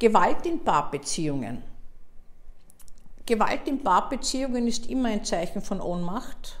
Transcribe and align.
Gewalt 0.00 0.46
in 0.46 0.62
Paarbeziehungen. 0.62 1.60
Gewalt 3.26 3.66
in 3.66 3.82
Paarbeziehungen 3.82 4.68
ist 4.68 4.86
immer 4.86 5.08
ein 5.08 5.24
Zeichen 5.24 5.60
von 5.60 5.80
Ohnmacht, 5.80 6.60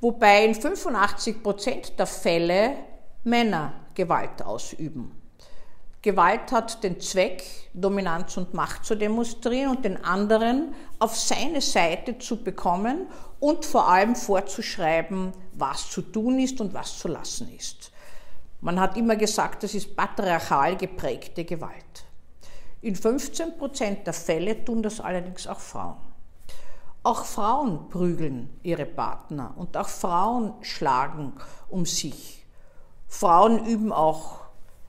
wobei 0.00 0.46
in 0.46 0.54
85 0.54 1.42
Prozent 1.42 1.98
der 1.98 2.06
Fälle 2.06 2.76
Männer 3.24 3.74
Gewalt 3.92 4.40
ausüben. 4.40 5.20
Gewalt 6.00 6.50
hat 6.50 6.82
den 6.82 6.98
Zweck, 6.98 7.44
Dominanz 7.74 8.38
und 8.38 8.54
Macht 8.54 8.86
zu 8.86 8.94
demonstrieren 8.94 9.76
und 9.76 9.84
den 9.84 10.02
anderen 10.02 10.74
auf 10.98 11.14
seine 11.14 11.60
Seite 11.60 12.16
zu 12.16 12.42
bekommen 12.42 13.06
und 13.38 13.66
vor 13.66 13.86
allem 13.86 14.16
vorzuschreiben, 14.16 15.32
was 15.52 15.90
zu 15.90 16.00
tun 16.00 16.38
ist 16.38 16.58
und 16.62 16.72
was 16.72 16.98
zu 16.98 17.08
lassen 17.08 17.54
ist. 17.54 17.92
Man 18.62 18.78
hat 18.78 18.96
immer 18.96 19.16
gesagt, 19.16 19.64
das 19.64 19.74
ist 19.74 19.96
patriarchal 19.96 20.76
geprägte 20.76 21.44
Gewalt. 21.44 22.04
In 22.80 22.94
15 22.94 23.58
Prozent 23.58 24.06
der 24.06 24.14
Fälle 24.14 24.64
tun 24.64 24.84
das 24.84 25.00
allerdings 25.00 25.48
auch 25.48 25.58
Frauen. 25.58 25.96
Auch 27.02 27.24
Frauen 27.24 27.88
prügeln 27.88 28.50
ihre 28.62 28.86
Partner 28.86 29.52
und 29.56 29.76
auch 29.76 29.88
Frauen 29.88 30.54
schlagen 30.60 31.32
um 31.70 31.84
sich. 31.84 32.46
Frauen 33.08 33.66
üben 33.66 33.92
auch 33.92 34.38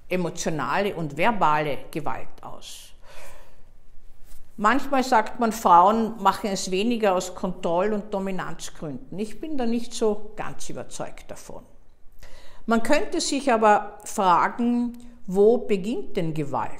emotionale 0.07 0.95
und 0.95 1.17
verbale 1.17 1.79
Gewalt 1.89 2.43
aus. 2.43 2.91
Manchmal 4.55 5.03
sagt 5.03 5.39
man, 5.39 5.51
Frauen 5.51 6.21
machen 6.21 6.51
es 6.51 6.69
weniger 6.69 7.15
aus 7.15 7.33
Kontroll- 7.33 7.93
und 7.93 8.13
Dominanzgründen. 8.13 9.17
Ich 9.17 9.41
bin 9.41 9.57
da 9.57 9.65
nicht 9.65 9.95
so 9.95 10.31
ganz 10.35 10.69
überzeugt 10.69 11.31
davon. 11.31 11.63
Man 12.65 12.81
könnte 12.81 13.19
sich 13.19 13.51
aber 13.51 13.97
fragen, 14.05 14.97
wo 15.27 15.57
beginnt 15.57 16.15
denn 16.15 16.33
Gewalt? 16.33 16.71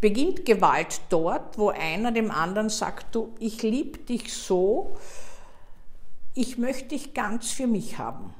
Beginnt 0.00 0.46
Gewalt 0.46 1.00
dort, 1.08 1.58
wo 1.58 1.70
einer 1.70 2.12
dem 2.12 2.30
anderen 2.30 2.68
sagt, 2.68 3.14
du, 3.14 3.34
ich 3.38 3.62
liebe 3.62 3.98
dich 3.98 4.32
so, 4.32 4.96
ich 6.34 6.58
möchte 6.58 6.90
dich 6.90 7.12
ganz 7.12 7.50
für 7.50 7.66
mich 7.66 7.98
haben. 7.98 8.32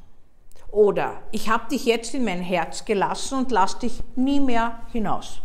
Oder 0.71 1.21
ich 1.33 1.49
habe 1.49 1.69
dich 1.69 1.85
jetzt 1.85 2.15
in 2.15 2.25
mein 2.25 2.41
Herz 2.41 2.85
gelassen 2.85 3.39
und 3.39 3.51
lass 3.51 3.79
dich 3.79 4.01
nie 4.15 4.39
mehr 4.39 4.81
hinaus. 4.93 5.43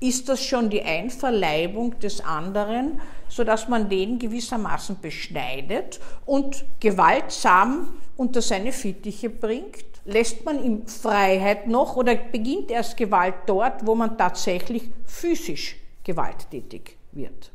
Ist 0.00 0.28
das 0.28 0.44
schon 0.44 0.68
die 0.68 0.82
Einverleibung 0.82 1.98
des 2.00 2.20
anderen, 2.20 3.00
sodass 3.28 3.68
man 3.68 3.88
den 3.88 4.18
gewissermaßen 4.18 4.98
beschneidet 5.00 6.00
und 6.26 6.64
gewaltsam 6.80 7.96
unter 8.16 8.42
seine 8.42 8.72
Fittiche 8.72 9.30
bringt? 9.30 9.93
Lässt 10.04 10.44
man 10.44 10.62
ihm 10.62 10.86
Freiheit 10.86 11.66
noch 11.66 11.96
oder 11.96 12.14
beginnt 12.14 12.70
erst 12.70 12.96
Gewalt 12.96 13.34
dort, 13.46 13.86
wo 13.86 13.94
man 13.94 14.18
tatsächlich 14.18 14.90
physisch 15.06 15.76
gewalttätig 16.02 16.98
wird? 17.12 17.50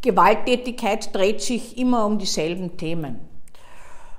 Gewalttätigkeit 0.00 1.14
dreht 1.14 1.42
sich 1.42 1.76
immer 1.78 2.06
um 2.06 2.18
dieselben 2.18 2.76
Themen. 2.76 3.20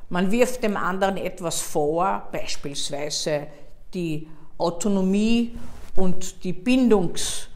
Man 0.09 0.31
wirft 0.31 0.63
dem 0.63 0.77
anderen 0.77 1.17
etwas 1.17 1.61
vor, 1.61 2.27
beispielsweise 2.31 3.47
die 3.93 4.27
Autonomie 4.57 5.57
und 5.95 6.43
die 6.43 6.53
Bindungsgewalt 6.53 7.49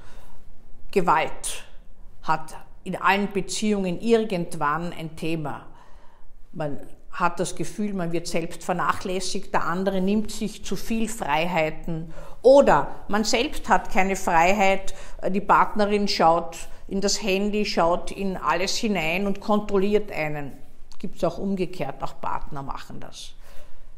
hat 2.24 2.56
in 2.84 2.96
allen 2.96 3.32
Beziehungen 3.32 4.02
irgendwann 4.02 4.92
ein 4.94 5.16
Thema. 5.16 5.68
Man 6.52 6.80
hat 7.12 7.40
das 7.40 7.56
Gefühl, 7.56 7.94
man 7.94 8.12
wird 8.12 8.28
selbst 8.28 8.64
vernachlässigt, 8.64 9.54
der 9.54 9.66
andere 9.66 10.02
nimmt 10.02 10.32
sich 10.32 10.64
zu 10.64 10.76
viel 10.76 11.08
Freiheiten 11.10 12.14
oder 12.42 13.04
man 13.08 13.24
selbst 13.24 13.68
hat 13.68 13.92
keine 13.92 14.16
Freiheit, 14.16 14.94
die 15.30 15.42
Partnerin 15.42 16.08
schaut 16.08 16.58
in 16.88 17.02
das 17.02 17.22
Handy, 17.22 17.66
schaut 17.66 18.12
in 18.12 18.38
alles 18.38 18.76
hinein 18.76 19.28
und 19.28 19.42
kontrolliert 19.42 20.12
einen. 20.12 20.54
Gibt 21.00 21.18
es 21.18 21.24
auch 21.24 21.38
umgekehrt, 21.38 22.02
auch 22.02 22.20
Partner 22.20 22.64
machen 22.64 23.00
das. 23.00 23.34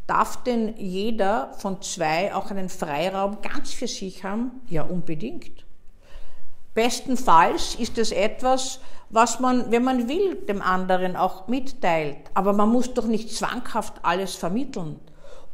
Darf 0.08 0.44
denn 0.44 0.76
jeder 0.78 1.54
von 1.58 1.82
zwei 1.82 2.34
auch 2.34 2.52
einen 2.52 2.70
Freiraum 2.70 3.42
ganz 3.42 3.72
für 3.72 3.88
sich 3.88 4.24
haben? 4.24 4.62
Ja, 4.68 4.84
unbedingt. 4.84 5.66
Bestenfalls 6.74 7.76
ist 7.76 7.98
es 7.98 8.12
etwas, 8.12 8.80
was 9.10 9.40
man, 9.40 9.72
wenn 9.72 9.84
man 9.84 10.08
will, 10.08 10.36
dem 10.48 10.62
anderen 10.62 11.16
auch 11.16 11.48
mitteilt. 11.48 12.18
Aber 12.34 12.54
man 12.54 12.70
muss 12.70 12.94
doch 12.94 13.06
nicht 13.06 13.36
zwanghaft 13.36 13.94
alles 14.04 14.36
vermitteln. 14.36 15.00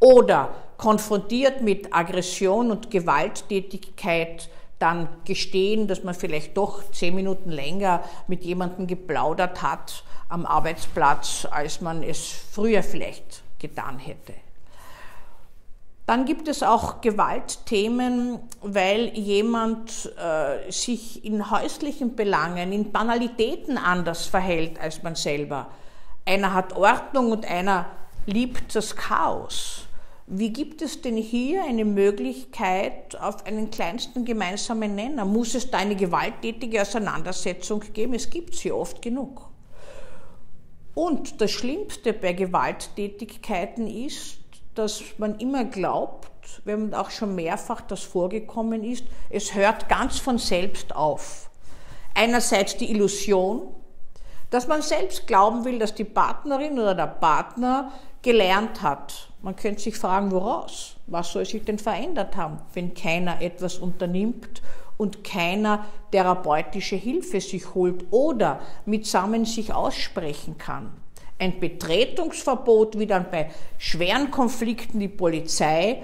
Oder 0.00 0.50
konfrontiert 0.76 1.60
mit 1.60 1.92
Aggression 1.92 2.70
und 2.70 2.90
Gewalttätigkeit 2.90 4.48
dann 4.78 5.08
gestehen, 5.24 5.88
dass 5.88 6.04
man 6.04 6.14
vielleicht 6.14 6.56
doch 6.56 6.88
zehn 6.92 7.16
Minuten 7.16 7.50
länger 7.50 8.04
mit 8.28 8.44
jemandem 8.44 8.86
geplaudert 8.86 9.60
hat 9.60 10.04
am 10.28 10.46
Arbeitsplatz, 10.46 11.48
als 11.50 11.80
man 11.80 12.04
es 12.04 12.28
früher 12.52 12.84
vielleicht 12.84 13.42
getan 13.58 13.98
hätte. 13.98 14.34
Dann 16.08 16.24
gibt 16.24 16.48
es 16.48 16.62
auch 16.62 17.02
Gewaltthemen, 17.02 18.38
weil 18.62 19.08
jemand 19.08 20.10
äh, 20.16 20.72
sich 20.72 21.22
in 21.22 21.50
häuslichen 21.50 22.16
Belangen, 22.16 22.72
in 22.72 22.92
Banalitäten 22.92 23.76
anders 23.76 24.24
verhält 24.24 24.80
als 24.80 25.02
man 25.02 25.16
selber. 25.16 25.68
Einer 26.24 26.54
hat 26.54 26.74
Ordnung 26.74 27.30
und 27.30 27.44
einer 27.44 27.84
liebt 28.24 28.74
das 28.74 28.96
Chaos. 28.96 29.82
Wie 30.26 30.50
gibt 30.50 30.80
es 30.80 31.02
denn 31.02 31.18
hier 31.18 31.64
eine 31.64 31.84
Möglichkeit 31.84 33.14
auf 33.20 33.44
einen 33.44 33.70
kleinsten 33.70 34.24
gemeinsamen 34.24 34.94
Nenner? 34.94 35.26
Muss 35.26 35.54
es 35.54 35.70
da 35.70 35.76
eine 35.76 35.94
gewalttätige 35.94 36.80
Auseinandersetzung 36.80 37.82
geben? 37.92 38.14
Es 38.14 38.30
gibt 38.30 38.54
sie 38.54 38.72
oft 38.72 39.02
genug. 39.02 39.50
Und 40.94 41.42
das 41.42 41.50
Schlimmste 41.50 42.14
bei 42.14 42.32
Gewalttätigkeiten 42.32 43.86
ist, 43.86 44.37
dass 44.78 45.02
man 45.18 45.38
immer 45.38 45.64
glaubt, 45.64 46.62
wenn 46.64 46.94
auch 46.94 47.10
schon 47.10 47.34
mehrfach 47.34 47.80
das 47.80 48.02
vorgekommen 48.04 48.84
ist, 48.84 49.04
es 49.28 49.54
hört 49.54 49.88
ganz 49.88 50.18
von 50.18 50.38
selbst 50.38 50.94
auf. 50.94 51.50
Einerseits 52.14 52.76
die 52.76 52.90
Illusion, 52.90 53.68
dass 54.50 54.68
man 54.68 54.80
selbst 54.80 55.26
glauben 55.26 55.64
will, 55.64 55.78
dass 55.78 55.94
die 55.94 56.04
Partnerin 56.04 56.78
oder 56.78 56.94
der 56.94 57.06
Partner 57.06 57.92
gelernt 58.22 58.80
hat. 58.80 59.30
Man 59.42 59.56
könnte 59.56 59.82
sich 59.82 59.96
fragen, 59.96 60.30
woraus? 60.30 60.96
Was 61.06 61.32
soll 61.32 61.44
sich 61.44 61.64
denn 61.64 61.78
verändert 61.78 62.36
haben, 62.36 62.58
wenn 62.74 62.94
keiner 62.94 63.42
etwas 63.42 63.78
unternimmt 63.78 64.62
und 64.96 65.24
keiner 65.24 65.86
therapeutische 66.12 66.96
Hilfe 66.96 67.40
sich 67.40 67.74
holt 67.74 68.04
oder 68.10 68.60
mitsammen 68.84 69.44
sich 69.44 69.72
aussprechen 69.72 70.58
kann. 70.58 70.92
Ein 71.38 71.60
Betretungsverbot, 71.60 72.98
wie 72.98 73.06
dann 73.06 73.30
bei 73.30 73.50
schweren 73.78 74.30
Konflikten 74.30 74.98
die 74.98 75.08
Polizei 75.08 76.02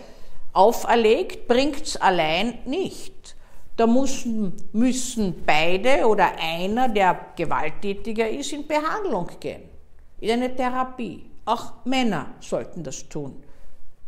auferlegt, 0.53 1.49
bringt 1.49 1.83
es 1.83 1.97
allein 1.97 2.59
nicht. 2.67 3.35
Da 3.77 3.89
müssen, 3.89 4.55
müssen 4.73 5.43
beide 5.45 6.07
oder 6.07 6.33
einer, 6.39 6.89
der 6.89 7.33
gewalttätiger 7.35 8.29
ist, 8.29 8.53
in 8.53 8.67
Behandlung 8.67 9.29
gehen, 9.41 9.63
in 10.21 10.31
eine 10.31 10.55
Therapie. 10.55 11.29
Auch 11.45 11.85
Männer 11.85 12.35
sollten 12.41 12.85
das 12.85 13.09
tun. 13.09 13.43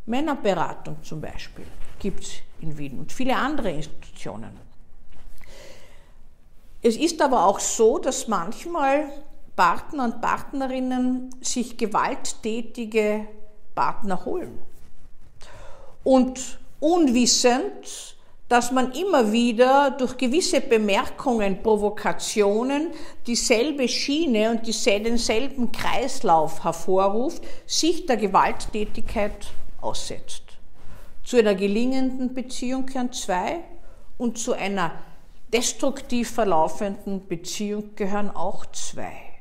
Männerberatung 0.07 1.03
zum 1.03 1.21
Beispiel 1.21 1.67
gibt 1.99 2.23
es 2.23 2.35
in 2.61 2.79
Wien 2.79 3.01
und 3.01 3.13
viele 3.13 3.35
andere 3.35 3.71
Institutionen. 3.73 4.57
Es 6.81 6.97
ist 6.97 7.21
aber 7.21 7.45
auch 7.45 7.59
so, 7.59 7.99
dass 7.99 8.29
manchmal 8.29 9.09
Partner 9.57 10.05
und 10.05 10.21
Partnerinnen 10.21 11.35
sich 11.41 11.77
gewalttätige 11.77 13.27
Partner 13.75 14.25
holen. 14.25 14.59
Und 16.05 16.59
unwissend, 16.79 18.17
dass 18.49 18.71
man 18.71 18.93
immer 18.93 19.33
wieder 19.33 19.91
durch 19.91 20.17
gewisse 20.17 20.61
Bemerkungen, 20.61 21.63
Provokationen 21.63 22.93
dieselbe 23.27 23.89
Schiene 23.89 24.51
und 24.51 24.87
denselben 24.87 25.73
Kreislauf 25.73 26.63
hervorruft, 26.63 27.43
sich 27.67 28.07
der 28.07 28.19
Gewalttätigkeit 28.19 29.49
aussetzt. 29.81 30.43
Zu 31.25 31.39
einer 31.39 31.57
gelingenden 31.57 32.35
Beziehung 32.35 32.87
gehören 32.87 33.13
zwei 33.13 33.65
und 34.17 34.39
zu 34.39 34.53
einer 34.53 34.93
destruktiv 35.53 36.31
verlaufenden 36.31 37.27
Beziehung 37.27 37.97
gehören 37.97 38.31
auch 38.31 38.67
zwei. 38.67 39.36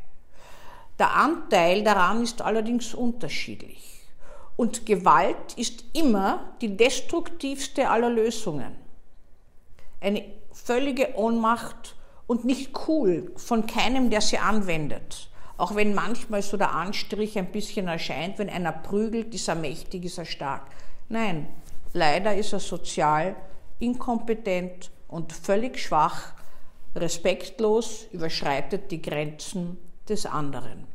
Der 0.98 1.14
Anteil 1.14 1.84
daran 1.84 2.24
ist 2.24 2.42
allerdings 2.42 2.94
unterschiedlich. 2.94 4.02
Und 4.56 4.86
Gewalt 4.86 5.54
ist 5.58 5.84
immer 5.94 6.56
die 6.62 6.78
destruktivste 6.78 7.90
aller 7.90 8.10
Lösungen. 8.10 8.74
Eine 10.00 10.24
völlige 10.54 11.16
Ohnmacht 11.16 11.96
und 12.28 12.46
nicht 12.46 12.72
cool 12.88 13.34
von 13.36 13.68
keinem, 13.68 14.10
der 14.10 14.22
sie 14.22 14.38
anwendet. 14.38 15.30
Auch 15.58 15.76
wenn 15.76 15.94
manchmal 15.94 16.42
so 16.42 16.56
der 16.56 16.74
Anstrich 16.74 17.38
ein 17.38 17.52
bisschen 17.52 17.88
erscheint, 17.88 18.40
wenn 18.40 18.50
einer 18.50 18.72
prügelt, 18.72 19.34
ist 19.36 19.50
er 19.50 19.56
mächtig, 19.56 20.06
ist 20.06 20.18
er 20.18 20.26
stark. 20.26 20.64
Nein, 21.10 21.48
leider 21.94 22.36
ist 22.36 22.54
er 22.54 22.60
sozial 22.60 23.36
inkompetent 23.80 24.92
und 25.10 25.34
völlig 25.34 25.80
schwach, 25.80 26.34
respektlos 26.96 28.08
überschreitet 28.12 28.90
die 28.92 29.02
Grenzen 29.02 29.78
des 30.10 30.26
anderen. 30.26 30.88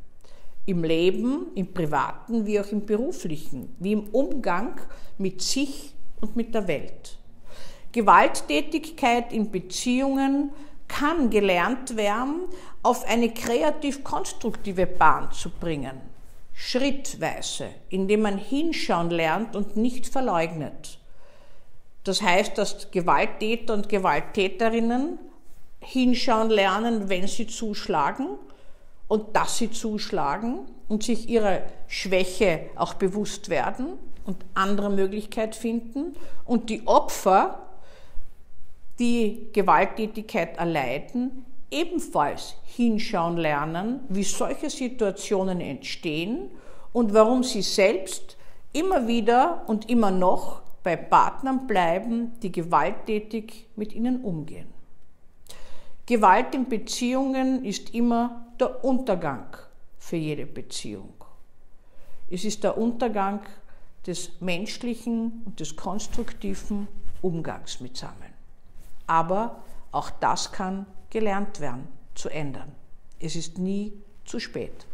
Im 0.66 0.84
Leben, 0.84 1.46
im 1.54 1.72
privaten 1.72 2.46
wie 2.46 2.60
auch 2.60 2.68
im 2.68 2.86
beruflichen, 2.86 3.74
wie 3.78 3.92
im 3.92 4.08
Umgang 4.10 4.80
mit 5.18 5.42
sich 5.42 5.94
und 6.20 6.36
mit 6.36 6.54
der 6.54 6.68
Welt. 6.68 7.18
Gewalttätigkeit 7.92 9.32
in 9.32 9.50
Beziehungen 9.50 10.50
kann 10.86 11.30
gelernt 11.30 11.96
werden, 11.96 12.42
auf 12.82 13.04
eine 13.08 13.32
kreativ-konstruktive 13.32 14.86
Bahn 14.86 15.32
zu 15.32 15.50
bringen. 15.50 16.00
Schrittweise, 16.52 17.68
indem 17.88 18.22
man 18.22 18.38
hinschauen 18.38 19.10
lernt 19.10 19.56
und 19.56 19.76
nicht 19.76 20.06
verleugnet. 20.06 20.98
Das 22.04 22.22
heißt, 22.22 22.58
dass 22.58 22.90
Gewalttäter 22.90 23.74
und 23.74 23.88
Gewalttäterinnen 23.88 25.18
hinschauen 25.80 26.50
lernen, 26.50 27.08
wenn 27.08 27.26
sie 27.26 27.46
zuschlagen 27.46 28.38
und 29.10 29.34
dass 29.34 29.58
sie 29.58 29.72
zuschlagen 29.72 30.60
und 30.88 31.02
sich 31.02 31.28
ihrer 31.28 31.62
Schwäche 31.88 32.70
auch 32.76 32.94
bewusst 32.94 33.48
werden 33.48 33.94
und 34.24 34.36
andere 34.54 34.88
Möglichkeit 34.88 35.56
finden 35.56 36.14
und 36.44 36.70
die 36.70 36.86
Opfer 36.86 37.66
die 39.00 39.48
Gewalttätigkeit 39.52 40.58
erleiden, 40.58 41.44
ebenfalls 41.72 42.54
hinschauen 42.62 43.36
lernen, 43.36 43.98
wie 44.08 44.22
solche 44.22 44.70
Situationen 44.70 45.60
entstehen 45.60 46.48
und 46.92 47.12
warum 47.12 47.42
sie 47.42 47.62
selbst 47.62 48.36
immer 48.72 49.08
wieder 49.08 49.64
und 49.66 49.90
immer 49.90 50.12
noch 50.12 50.62
bei 50.84 50.94
Partnern 50.94 51.66
bleiben, 51.66 52.30
die 52.44 52.52
gewalttätig 52.52 53.66
mit 53.74 53.92
ihnen 53.92 54.22
umgehen. 54.22 54.79
Gewalt 56.10 56.56
in 56.56 56.68
Beziehungen 56.68 57.64
ist 57.64 57.94
immer 57.94 58.44
der 58.58 58.84
Untergang 58.84 59.46
für 59.96 60.16
jede 60.16 60.44
Beziehung. 60.44 61.14
Es 62.28 62.44
ist 62.44 62.64
der 62.64 62.76
Untergang 62.76 63.42
des 64.08 64.40
menschlichen 64.40 65.42
und 65.44 65.60
des 65.60 65.76
konstruktiven 65.76 66.88
Umgangs 67.22 67.78
mit 67.78 67.96
Samen. 67.96 68.34
Aber 69.06 69.62
auch 69.92 70.10
das 70.10 70.50
kann 70.50 70.84
gelernt 71.10 71.60
werden, 71.60 71.86
zu 72.16 72.28
ändern. 72.28 72.72
Es 73.20 73.36
ist 73.36 73.58
nie 73.58 73.92
zu 74.24 74.40
spät. 74.40 74.88